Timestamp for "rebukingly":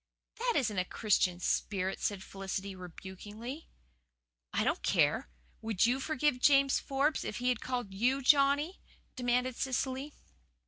2.75-3.69